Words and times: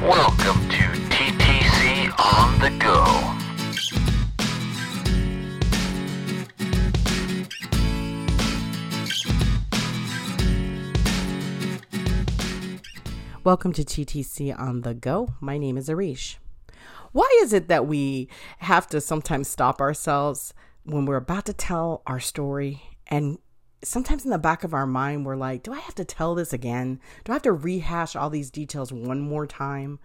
Welcome 0.00 0.68
to 0.68 0.84
TTC 1.10 2.14
on 2.20 2.60
the 2.60 2.70
Go. 2.78 3.04
Welcome 13.42 13.72
to 13.72 13.82
TTC 13.82 14.56
on 14.56 14.82
the 14.82 14.94
Go. 14.94 15.30
My 15.40 15.58
name 15.58 15.76
is 15.76 15.88
Erishe. 15.88 16.36
Why 17.10 17.28
is 17.42 17.52
it 17.52 17.66
that 17.66 17.88
we 17.88 18.28
have 18.58 18.86
to 18.90 19.00
sometimes 19.00 19.48
stop 19.48 19.80
ourselves 19.80 20.54
when 20.84 21.06
we're 21.06 21.16
about 21.16 21.46
to 21.46 21.52
tell 21.52 22.02
our 22.06 22.20
story 22.20 22.82
and 23.08 23.38
sometimes 23.82 24.24
in 24.24 24.30
the 24.30 24.38
back 24.38 24.64
of 24.64 24.74
our 24.74 24.86
mind 24.86 25.24
we're 25.24 25.36
like, 25.36 25.62
do 25.62 25.72
I 25.72 25.78
have 25.78 25.94
to 25.96 26.04
tell 26.04 26.34
this 26.34 26.52
again? 26.52 27.00
Do 27.24 27.32
I 27.32 27.34
have 27.34 27.42
to 27.42 27.52
rehash 27.52 28.16
all 28.16 28.30
these 28.30 28.50
details 28.50 28.92
one 28.92 29.20
more 29.20 29.46
time? 29.46 29.98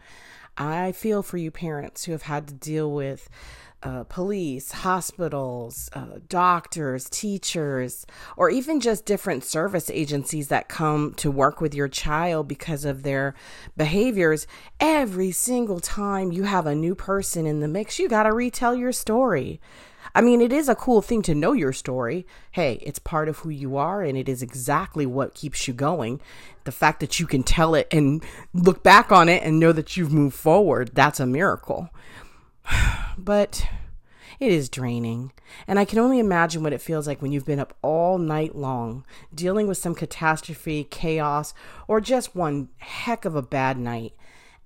I 0.57 0.91
feel 0.91 1.23
for 1.23 1.37
you 1.37 1.51
parents 1.51 2.05
who 2.05 2.11
have 2.11 2.23
had 2.23 2.47
to 2.47 2.53
deal 2.53 2.91
with 2.91 3.29
uh, 3.83 4.05
police, 4.05 4.71
hospitals, 4.71 5.89
uh, 5.93 6.19
doctors, 6.29 7.09
teachers, 7.09 8.05
or 8.37 8.49
even 8.49 8.79
just 8.79 9.05
different 9.05 9.43
service 9.43 9.89
agencies 9.89 10.47
that 10.47 10.69
come 10.69 11.13
to 11.15 11.29
work 11.29 11.59
with 11.59 11.75
your 11.75 11.89
child 11.89 12.47
because 12.47 12.85
of 12.85 13.03
their 13.03 13.35
behaviors. 13.75 14.47
Every 14.79 15.31
single 15.31 15.81
time 15.81 16.31
you 16.31 16.43
have 16.43 16.65
a 16.65 16.75
new 16.75 16.95
person 16.95 17.45
in 17.45 17.59
the 17.59 17.67
mix, 17.67 17.99
you 17.99 18.07
got 18.07 18.23
to 18.23 18.31
retell 18.31 18.73
your 18.73 18.93
story. 18.93 19.59
I 20.15 20.21
mean, 20.21 20.41
it 20.41 20.53
is 20.53 20.69
a 20.69 20.75
cool 20.75 21.01
thing 21.01 21.21
to 21.23 21.35
know 21.35 21.53
your 21.53 21.73
story. 21.73 22.27
Hey, 22.51 22.79
it's 22.83 22.99
part 22.99 23.27
of 23.27 23.39
who 23.39 23.49
you 23.49 23.77
are, 23.77 24.01
and 24.01 24.17
it 24.17 24.29
is 24.29 24.41
exactly 24.41 25.05
what 25.05 25.33
keeps 25.33 25.67
you 25.67 25.73
going. 25.73 26.21
The 26.65 26.71
fact 26.71 26.99
that 27.01 27.19
you 27.19 27.27
can 27.27 27.43
tell 27.43 27.75
it 27.75 27.87
and 27.91 28.23
look 28.53 28.83
back 28.83 29.11
on 29.11 29.29
it 29.29 29.43
and 29.43 29.59
know 29.59 29.71
that 29.71 29.97
you've 29.97 30.13
moved 30.13 30.35
forward, 30.35 30.91
that's 30.93 31.19
a 31.19 31.25
miracle. 31.25 31.89
but 33.17 33.67
it 34.39 34.51
is 34.51 34.69
draining. 34.69 35.31
And 35.67 35.79
I 35.79 35.85
can 35.85 35.99
only 35.99 36.19
imagine 36.19 36.63
what 36.63 36.73
it 36.73 36.81
feels 36.81 37.07
like 37.07 37.21
when 37.21 37.31
you've 37.31 37.45
been 37.45 37.59
up 37.59 37.75
all 37.81 38.17
night 38.17 38.55
long 38.55 39.05
dealing 39.33 39.67
with 39.67 39.77
some 39.77 39.95
catastrophe, 39.95 40.83
chaos, 40.83 41.53
or 41.87 42.01
just 42.01 42.35
one 42.35 42.69
heck 42.77 43.25
of 43.25 43.35
a 43.35 43.41
bad 43.41 43.77
night. 43.77 44.13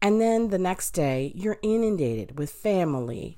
And 0.01 0.21
then 0.21 0.49
the 0.49 0.59
next 0.59 0.91
day, 0.91 1.31
you're 1.35 1.59
inundated 1.61 2.37
with 2.37 2.51
family, 2.51 3.37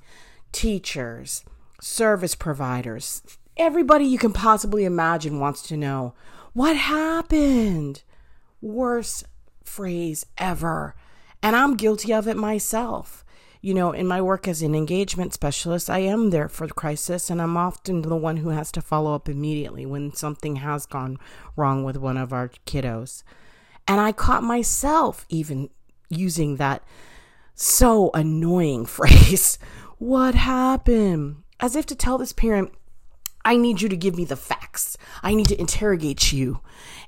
teachers, 0.52 1.46
service 1.82 2.36
providers. 2.36 3.22
Everybody 3.58 4.06
you 4.06 4.18
can 4.18 4.34
possibly 4.34 4.86
imagine 4.86 5.40
wants 5.40 5.62
to 5.64 5.78
know 5.78 6.14
what 6.54 6.76
happened. 6.76 8.04
Worst 8.62 9.26
phrase 9.64 10.26
ever. 10.38 10.96
And 11.42 11.56
I'm 11.56 11.76
guilty 11.76 12.14
of 12.14 12.28
it 12.28 12.38
myself 12.38 13.24
you 13.62 13.74
know, 13.74 13.92
in 13.92 14.08
my 14.08 14.22
work 14.22 14.48
as 14.48 14.62
an 14.62 14.74
engagement 14.74 15.34
specialist, 15.34 15.90
I 15.90 16.00
am 16.00 16.30
there 16.30 16.48
for 16.48 16.66
the 16.66 16.74
crisis, 16.74 17.30
and 17.30 17.42
I'm 17.42 17.58
often 17.58 18.02
the 18.02 18.16
one 18.16 18.38
who 18.38 18.50
has 18.50 18.72
to 18.74 18.82
follow 18.82 19.14
up 19.14 19.28
immediately 19.28 19.86
when 19.86 20.14
something 20.14 20.58
has 20.58 20.86
gone 20.86 21.20
wrong 21.58 21.84
with 21.84 21.98
one 21.98 22.16
of 22.16 22.32
our 22.32 22.50
kiddos. 22.66 23.24
And 23.86 24.00
I 24.00 24.14
caught 24.14 24.44
myself 24.44 25.26
even 25.28 25.70
using 26.10 26.56
that 26.56 26.84
so 27.54 28.12
annoying 28.14 28.86
phrase, 28.86 29.60
What 29.98 30.36
happened? 30.36 31.44
As 31.60 31.76
if 31.76 31.86
to 31.88 31.96
tell 31.96 32.18
this 32.18 32.32
parent, 32.32 32.72
I 33.50 33.58
need 33.58 33.82
you 33.82 33.90
to 33.90 33.98
give 33.98 34.16
me 34.16 34.26
the 34.26 34.36
facts. 34.36 34.96
I 35.24 35.34
need 35.34 35.48
to 35.48 35.60
interrogate 35.60 36.32
you. 36.32 36.60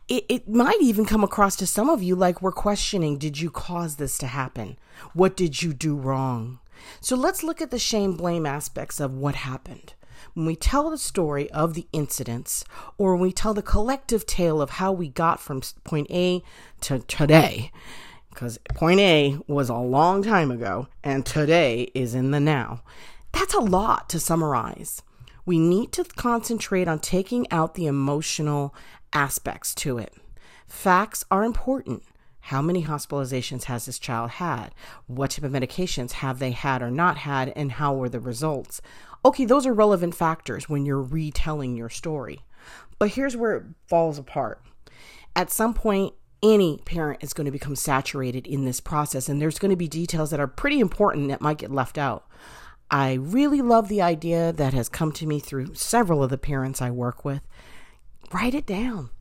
It, 0.07 0.25
it 0.27 0.49
might 0.49 0.81
even 0.81 1.05
come 1.05 1.23
across 1.23 1.55
to 1.57 1.67
some 1.67 1.87
of 1.87 2.01
you 2.01 2.15
like 2.15 2.41
we're 2.41 2.51
questioning 2.51 3.19
Did 3.19 3.39
you 3.39 3.51
cause 3.51 3.97
this 3.97 4.17
to 4.17 4.25
happen? 4.25 4.79
What 5.13 5.37
did 5.37 5.61
you 5.61 5.71
do 5.71 5.95
wrong? 5.95 6.57
So 6.99 7.15
let's 7.15 7.43
look 7.43 7.61
at 7.61 7.69
the 7.69 7.77
shame 7.77 8.17
blame 8.17 8.47
aspects 8.47 8.99
of 8.99 9.13
what 9.13 9.35
happened. 9.35 9.93
When 10.33 10.47
we 10.47 10.55
tell 10.55 10.89
the 10.89 10.97
story 10.97 11.47
of 11.51 11.75
the 11.75 11.85
incidents, 11.93 12.65
or 12.97 13.13
when 13.13 13.21
we 13.21 13.33
tell 13.33 13.53
the 13.53 13.61
collective 13.61 14.25
tale 14.25 14.63
of 14.63 14.71
how 14.71 14.91
we 14.91 15.09
got 15.09 15.39
from 15.39 15.61
point 15.83 16.07
A 16.09 16.41
to 16.81 17.01
today, 17.01 17.71
because 18.31 18.57
point 18.73 18.99
A 18.99 19.37
was 19.45 19.69
a 19.69 19.75
long 19.75 20.23
time 20.23 20.49
ago 20.49 20.87
and 21.03 21.23
today 21.23 21.91
is 21.93 22.15
in 22.15 22.31
the 22.31 22.39
now, 22.39 22.81
that's 23.31 23.53
a 23.53 23.59
lot 23.59 24.09
to 24.09 24.19
summarize 24.19 25.03
we 25.51 25.59
need 25.59 25.91
to 25.91 26.05
concentrate 26.05 26.87
on 26.87 26.97
taking 26.97 27.45
out 27.51 27.73
the 27.73 27.85
emotional 27.85 28.73
aspects 29.11 29.75
to 29.75 29.97
it. 29.97 30.13
Facts 30.65 31.25
are 31.29 31.43
important. 31.43 32.03
How 32.39 32.61
many 32.61 32.85
hospitalizations 32.85 33.65
has 33.65 33.85
this 33.85 33.99
child 33.99 34.29
had? 34.29 34.69
What 35.07 35.31
type 35.31 35.43
of 35.43 35.51
medications 35.51 36.13
have 36.13 36.39
they 36.39 36.51
had 36.51 36.81
or 36.81 36.89
not 36.89 37.17
had? 37.17 37.51
And 37.53 37.73
how 37.73 37.93
were 37.93 38.07
the 38.07 38.21
results? 38.21 38.81
Okay, 39.25 39.43
those 39.43 39.65
are 39.65 39.73
relevant 39.73 40.15
factors 40.15 40.69
when 40.69 40.85
you're 40.85 41.01
retelling 41.01 41.75
your 41.75 41.89
story. 41.89 42.45
But 42.97 43.09
here's 43.09 43.35
where 43.35 43.57
it 43.57 43.63
falls 43.87 44.17
apart. 44.17 44.61
At 45.35 45.51
some 45.51 45.73
point, 45.73 46.13
any 46.41 46.77
parent 46.85 47.21
is 47.21 47.33
going 47.33 47.43
to 47.43 47.51
become 47.51 47.75
saturated 47.75 48.47
in 48.47 48.63
this 48.63 48.79
process, 48.79 49.27
and 49.27 49.41
there's 49.41 49.59
going 49.59 49.71
to 49.71 49.75
be 49.75 49.89
details 49.89 50.29
that 50.29 50.39
are 50.39 50.47
pretty 50.47 50.79
important 50.79 51.27
that 51.27 51.41
might 51.41 51.57
get 51.57 51.71
left 51.71 51.97
out. 51.97 52.25
I 52.93 53.13
really 53.13 53.61
love 53.61 53.87
the 53.87 54.01
idea 54.01 54.51
that 54.51 54.73
has 54.73 54.89
come 54.89 55.13
to 55.13 55.25
me 55.25 55.39
through 55.39 55.75
several 55.75 56.21
of 56.21 56.29
the 56.29 56.37
parents 56.37 56.81
I 56.81 56.91
work 56.91 57.23
with. 57.23 57.41
Write 58.33 58.53
it 58.53 58.65
down. 58.65 59.11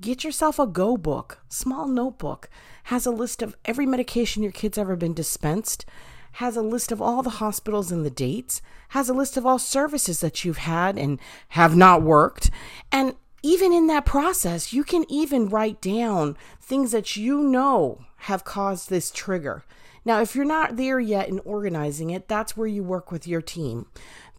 Get 0.00 0.24
yourself 0.24 0.58
a 0.58 0.66
go 0.66 0.96
book, 0.96 1.38
small 1.48 1.86
notebook, 1.86 2.50
has 2.84 3.06
a 3.06 3.12
list 3.12 3.40
of 3.40 3.56
every 3.64 3.86
medication 3.86 4.42
your 4.42 4.50
kid's 4.50 4.78
ever 4.78 4.96
been 4.96 5.14
dispensed, 5.14 5.84
has 6.32 6.56
a 6.56 6.62
list 6.62 6.90
of 6.90 7.00
all 7.00 7.22
the 7.22 7.30
hospitals 7.30 7.92
and 7.92 8.04
the 8.04 8.10
dates, 8.10 8.62
has 8.90 9.08
a 9.08 9.14
list 9.14 9.36
of 9.36 9.46
all 9.46 9.60
services 9.60 10.20
that 10.20 10.44
you've 10.44 10.58
had 10.58 10.98
and 10.98 11.20
have 11.50 11.76
not 11.76 12.02
worked. 12.02 12.50
And 12.90 13.14
even 13.44 13.72
in 13.72 13.86
that 13.86 14.06
process, 14.06 14.72
you 14.72 14.82
can 14.82 15.04
even 15.08 15.48
write 15.48 15.80
down 15.80 16.36
things 16.60 16.90
that 16.90 17.16
you 17.16 17.42
know 17.44 18.06
have 18.16 18.42
caused 18.42 18.90
this 18.90 19.12
trigger. 19.12 19.62
Now, 20.04 20.20
if 20.20 20.34
you're 20.34 20.44
not 20.44 20.76
there 20.76 20.98
yet 20.98 21.28
in 21.28 21.40
organizing 21.40 22.10
it, 22.10 22.28
that's 22.28 22.56
where 22.56 22.66
you 22.66 22.82
work 22.82 23.12
with 23.12 23.26
your 23.26 23.42
team. 23.42 23.86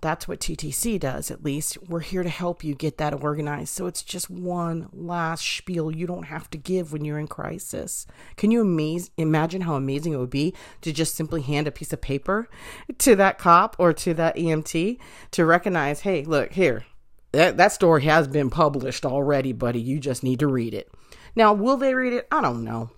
That's 0.02 0.28
what 0.28 0.40
TTC 0.40 1.00
does, 1.00 1.30
at 1.30 1.44
least. 1.44 1.78
We're 1.88 2.00
here 2.00 2.24
to 2.24 2.30
help 2.30 2.64
you 2.64 2.74
get 2.74 2.98
that 2.98 3.22
organized. 3.22 3.70
So 3.70 3.86
it's 3.86 4.02
just 4.02 4.32
one 4.32 4.90
last 4.92 5.46
spiel 5.46 5.96
you 5.96 6.08
don't 6.08 6.24
have 6.24 6.50
to 6.50 6.58
give 6.58 6.92
when 6.92 7.06
you're 7.06 7.20
in 7.20 7.28
crisis. 7.28 8.08
Can 8.36 8.50
you 8.50 8.62
amaze, 8.62 9.12
imagine 9.18 9.62
how 9.62 9.76
amazing 9.76 10.14
it 10.14 10.18
would 10.18 10.32
be 10.32 10.56
to 10.82 10.92
just 10.92 11.14
simply 11.14 11.44
hand 11.44 11.68
a 11.68 11.72
piece 11.72 11.94
of 11.94 12.02
paper 12.02 12.50
to 12.98 13.16
that 13.16 13.38
cop 13.38 13.76
or 13.78 13.94
to 13.94 14.16
that 14.16 14.36
EMT 14.36 14.98
to 15.32 15.46
recognize, 15.46 16.02
hey, 16.02 16.24
look, 16.24 16.54
here, 16.54 16.84
that, 17.32 17.58
that 17.58 17.72
story 17.72 18.02
has 18.04 18.28
been 18.28 18.50
published 18.50 19.06
already, 19.06 19.54
buddy. 19.54 19.80
You 19.80 20.00
just 20.00 20.24
need 20.24 20.40
to 20.40 20.48
read 20.48 20.74
it. 20.74 20.92
Now, 21.36 21.54
will 21.54 21.78
they 21.78 21.94
read 21.94 22.14
it? 22.14 22.28
I 22.32 22.42
don't 22.42 22.64
know 22.64 22.90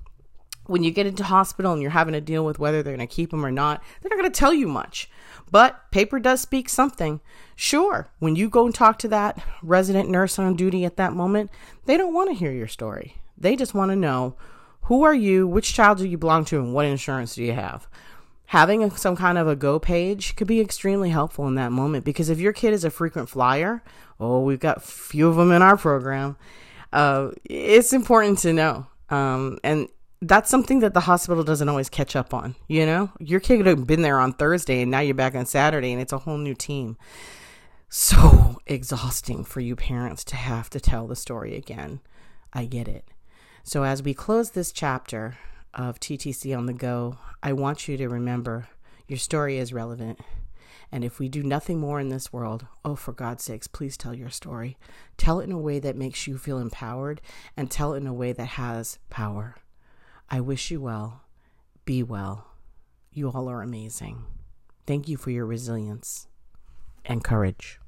when 0.65 0.83
you 0.83 0.91
get 0.91 1.05
into 1.05 1.23
hospital 1.23 1.73
and 1.73 1.81
you're 1.81 1.91
having 1.91 2.13
to 2.13 2.21
deal 2.21 2.45
with 2.45 2.59
whether 2.59 2.81
they're 2.81 2.95
going 2.95 3.07
to 3.07 3.13
keep 3.13 3.31
them 3.31 3.45
or 3.45 3.51
not, 3.51 3.83
they're 4.01 4.09
not 4.09 4.19
going 4.19 4.31
to 4.31 4.39
tell 4.39 4.53
you 4.53 4.67
much. 4.67 5.09
But 5.51 5.91
paper 5.91 6.19
does 6.19 6.41
speak 6.41 6.69
something. 6.69 7.21
Sure, 7.55 8.09
when 8.19 8.35
you 8.35 8.49
go 8.49 8.65
and 8.65 8.73
talk 8.73 8.97
to 8.99 9.07
that 9.09 9.43
resident 9.61 10.09
nurse 10.09 10.39
on 10.39 10.55
duty 10.55 10.85
at 10.85 10.97
that 10.97 11.13
moment, 11.13 11.51
they 11.85 11.97
don't 11.97 12.13
want 12.13 12.29
to 12.29 12.35
hear 12.35 12.51
your 12.51 12.67
story. 12.67 13.17
They 13.37 13.55
just 13.55 13.73
want 13.73 13.91
to 13.91 13.95
know 13.95 14.35
who 14.83 15.03
are 15.03 15.13
you, 15.13 15.47
which 15.47 15.73
child 15.73 15.99
do 15.99 16.07
you 16.07 16.17
belong 16.17 16.45
to, 16.45 16.59
and 16.59 16.73
what 16.73 16.85
insurance 16.85 17.35
do 17.35 17.43
you 17.43 17.53
have. 17.53 17.87
Having 18.47 18.83
a, 18.83 18.97
some 18.97 19.15
kind 19.15 19.37
of 19.37 19.47
a 19.47 19.55
go 19.55 19.79
page 19.79 20.35
could 20.35 20.47
be 20.47 20.59
extremely 20.59 21.09
helpful 21.09 21.47
in 21.47 21.55
that 21.55 21.71
moment 21.71 22.05
because 22.05 22.29
if 22.29 22.39
your 22.39 22.53
kid 22.53 22.73
is 22.73 22.83
a 22.83 22.89
frequent 22.89 23.29
flyer, 23.29 23.83
oh, 24.19 24.41
we've 24.41 24.59
got 24.59 24.83
few 24.83 25.27
of 25.27 25.35
them 25.35 25.51
in 25.51 25.61
our 25.61 25.77
program, 25.77 26.35
uh, 26.91 27.29
it's 27.45 27.93
important 27.93 28.39
to 28.39 28.53
know. 28.53 28.87
Um, 29.09 29.59
and 29.63 29.87
that's 30.23 30.49
something 30.49 30.79
that 30.79 30.93
the 30.93 31.01
hospital 31.01 31.43
doesn't 31.43 31.69
always 31.69 31.89
catch 31.89 32.15
up 32.15 32.33
on. 32.33 32.55
You 32.67 32.85
know, 32.85 33.11
your 33.19 33.39
kid 33.39 33.57
could 33.57 33.65
have 33.65 33.85
been 33.85 34.01
there 34.01 34.19
on 34.19 34.33
Thursday 34.33 34.81
and 34.81 34.89
now 34.89 34.99
you're 34.99 35.15
back 35.15 35.35
on 35.35 35.45
Saturday 35.45 35.91
and 35.91 36.01
it's 36.01 36.13
a 36.13 36.19
whole 36.19 36.37
new 36.37 36.55
team. 36.55 36.97
So 37.89 38.59
exhausting 38.65 39.43
for 39.43 39.59
you 39.59 39.75
parents 39.75 40.23
to 40.25 40.35
have 40.35 40.69
to 40.71 40.79
tell 40.79 41.07
the 41.07 41.15
story 41.15 41.55
again. 41.55 41.99
I 42.53 42.65
get 42.65 42.87
it. 42.87 43.05
So, 43.63 43.83
as 43.83 44.03
we 44.03 44.13
close 44.13 44.51
this 44.51 44.71
chapter 44.71 45.37
of 45.73 45.99
TTC 45.99 46.55
on 46.57 46.65
the 46.65 46.73
go, 46.73 47.17
I 47.41 47.53
want 47.53 47.87
you 47.87 47.97
to 47.97 48.09
remember 48.09 48.67
your 49.07 49.17
story 49.17 49.57
is 49.57 49.73
relevant. 49.73 50.19
And 50.91 51.03
if 51.03 51.17
we 51.17 51.29
do 51.29 51.43
nothing 51.43 51.79
more 51.79 51.99
in 51.99 52.09
this 52.09 52.31
world, 52.31 52.67
oh, 52.85 52.95
for 52.95 53.13
God's 53.13 53.43
sakes, 53.43 53.67
please 53.67 53.97
tell 53.97 54.13
your 54.13 54.29
story. 54.29 54.77
Tell 55.17 55.39
it 55.39 55.45
in 55.45 55.51
a 55.51 55.57
way 55.57 55.79
that 55.79 55.95
makes 55.95 56.27
you 56.27 56.37
feel 56.37 56.59
empowered 56.59 57.21
and 57.57 57.71
tell 57.71 57.93
it 57.93 57.97
in 57.97 58.07
a 58.07 58.13
way 58.13 58.31
that 58.33 58.45
has 58.45 58.99
power. 59.09 59.55
I 60.29 60.39
wish 60.39 60.71
you 60.71 60.81
well. 60.81 61.21
Be 61.85 62.01
well. 62.03 62.47
You 63.11 63.29
all 63.31 63.49
are 63.49 63.61
amazing. 63.61 64.25
Thank 64.85 65.07
you 65.07 65.17
for 65.17 65.29
your 65.29 65.45
resilience 65.45 66.27
and 67.05 67.23
courage. 67.23 67.79